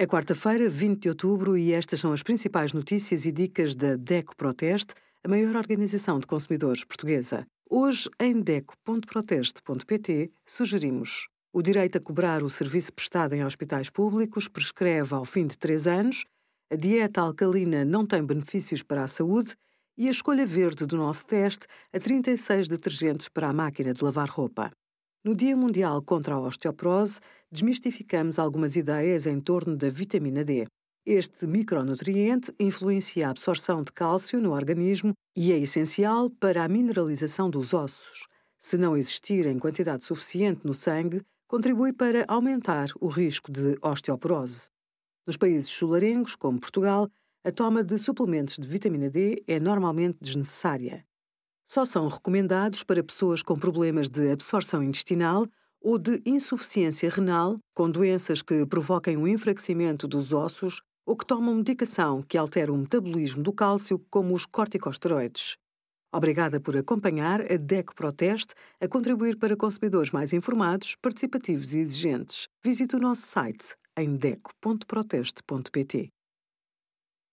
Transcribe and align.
É 0.00 0.06
quarta-feira, 0.06 0.70
20 0.70 1.00
de 1.00 1.08
outubro, 1.08 1.58
e 1.58 1.72
estas 1.72 1.98
são 1.98 2.12
as 2.12 2.22
principais 2.22 2.72
notícias 2.72 3.26
e 3.26 3.32
dicas 3.32 3.74
da 3.74 3.96
DECO 3.96 4.36
Proteste, 4.36 4.94
a 5.24 5.28
maior 5.28 5.56
organização 5.56 6.20
de 6.20 6.26
consumidores 6.28 6.84
portuguesa. 6.84 7.44
Hoje, 7.68 8.08
em 8.20 8.40
DECO.proteste.pt, 8.40 10.30
sugerimos 10.46 11.26
o 11.52 11.60
direito 11.60 11.98
a 11.98 12.00
cobrar 12.00 12.44
o 12.44 12.48
serviço 12.48 12.92
prestado 12.92 13.32
em 13.32 13.44
hospitais 13.44 13.90
públicos 13.90 14.46
prescreve 14.46 15.12
ao 15.16 15.24
fim 15.24 15.48
de 15.48 15.58
três 15.58 15.88
anos, 15.88 16.24
a 16.70 16.76
dieta 16.76 17.20
alcalina 17.20 17.84
não 17.84 18.06
tem 18.06 18.22
benefícios 18.22 18.84
para 18.84 19.02
a 19.02 19.08
saúde 19.08 19.56
e 19.96 20.06
a 20.06 20.12
escolha 20.12 20.46
verde 20.46 20.86
do 20.86 20.96
nosso 20.96 21.26
teste 21.26 21.66
a 21.92 21.98
36 21.98 22.68
detergentes 22.68 23.28
para 23.28 23.48
a 23.48 23.52
máquina 23.52 23.92
de 23.92 24.04
lavar 24.04 24.28
roupa. 24.28 24.70
No 25.24 25.34
Dia 25.34 25.56
Mundial 25.56 26.00
contra 26.00 26.36
a 26.36 26.40
Osteoporose, 26.40 27.18
desmistificamos 27.50 28.38
algumas 28.38 28.76
ideias 28.76 29.26
em 29.26 29.40
torno 29.40 29.76
da 29.76 29.90
vitamina 29.90 30.44
D. 30.44 30.64
Este 31.04 31.44
micronutriente 31.44 32.54
influencia 32.58 33.26
a 33.26 33.30
absorção 33.30 33.82
de 33.82 33.90
cálcio 33.90 34.40
no 34.40 34.52
organismo 34.52 35.12
e 35.34 35.52
é 35.52 35.58
essencial 35.58 36.30
para 36.30 36.62
a 36.62 36.68
mineralização 36.68 37.50
dos 37.50 37.74
ossos. 37.74 38.28
Se 38.56 38.76
não 38.78 38.96
existir 38.96 39.44
em 39.46 39.58
quantidade 39.58 40.04
suficiente 40.04 40.64
no 40.64 40.72
sangue, 40.72 41.20
contribui 41.48 41.92
para 41.92 42.24
aumentar 42.28 42.88
o 43.00 43.08
risco 43.08 43.50
de 43.50 43.76
osteoporose. 43.82 44.68
Nos 45.26 45.36
países 45.36 45.68
solarengos, 45.68 46.36
como 46.36 46.60
Portugal, 46.60 47.08
a 47.42 47.50
toma 47.50 47.82
de 47.82 47.98
suplementos 47.98 48.56
de 48.56 48.68
vitamina 48.68 49.10
D 49.10 49.42
é 49.48 49.58
normalmente 49.58 50.18
desnecessária 50.20 51.04
só 51.68 51.84
são 51.84 52.08
recomendados 52.08 52.82
para 52.82 53.04
pessoas 53.04 53.42
com 53.42 53.58
problemas 53.58 54.08
de 54.08 54.32
absorção 54.32 54.82
intestinal 54.82 55.46
ou 55.80 55.98
de 55.98 56.20
insuficiência 56.26 57.10
renal, 57.10 57.58
com 57.74 57.90
doenças 57.90 58.42
que 58.42 58.66
provoquem 58.66 59.16
o 59.16 59.28
enfraquecimento 59.28 60.08
dos 60.08 60.32
ossos 60.32 60.80
ou 61.06 61.16
que 61.16 61.26
tomam 61.26 61.54
medicação 61.54 62.22
que 62.22 62.36
altera 62.36 62.72
o 62.72 62.76
metabolismo 62.76 63.42
do 63.42 63.52
cálcio, 63.52 63.98
como 64.10 64.34
os 64.34 64.44
corticosteroides. 64.44 65.56
Obrigada 66.12 66.58
por 66.58 66.76
acompanhar 66.76 67.40
a 67.40 67.56
DECO 67.56 67.94
Proteste 67.94 68.54
a 68.80 68.88
contribuir 68.88 69.36
para 69.36 69.56
consumidores 69.56 70.10
mais 70.10 70.32
informados, 70.32 70.96
participativos 71.02 71.74
e 71.74 71.80
exigentes. 71.80 72.48
Visite 72.64 72.96
o 72.96 72.98
nosso 72.98 73.22
site 73.22 73.76
em 73.96 74.16
deco.proteste.pt. 74.16 76.08